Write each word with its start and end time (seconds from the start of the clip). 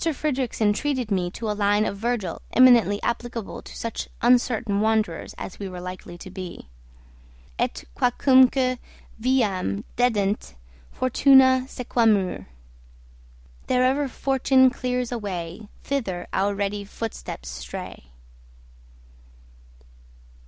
Fridrikssen 0.03 0.73
treated 0.73 1.11
me 1.11 1.29
to 1.29 1.47
a 1.47 1.53
line 1.53 1.85
of 1.85 1.95
Virgil 1.95 2.41
eminently 2.53 2.99
applicable 3.03 3.61
to 3.61 3.77
such 3.77 4.09
uncertain 4.23 4.81
wanderers 4.81 5.35
as 5.37 5.59
we 5.59 5.69
were 5.69 5.79
likely 5.79 6.17
to 6.17 6.31
be: 6.31 6.67
"Et 7.59 7.83
quacumque 7.95 8.79
viam 9.19 9.83
dedent 9.97 10.55
fortuna 10.91 11.67
sequamur." 11.67 12.47
"Therever 13.67 14.07
fortune 14.07 14.71
clears 14.71 15.11
a 15.11 15.19
way, 15.19 15.69
Thither 15.83 16.25
our 16.33 16.55
ready 16.55 16.83
footsteps 16.83 17.49
stray." 17.49 18.05